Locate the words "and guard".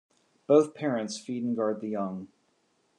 1.43-1.79